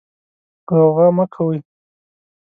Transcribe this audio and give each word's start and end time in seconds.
غوغا 0.75 1.07
مه 1.15 1.25
کوئ. 1.33 1.57